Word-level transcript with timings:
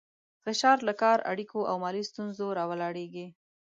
فشار 0.43 0.77
له 0.87 0.93
کار، 1.01 1.17
اړیکو 1.31 1.59
او 1.69 1.75
مالي 1.83 2.03
ستونزو 2.09 2.45
راولاړېږي. 2.57 3.27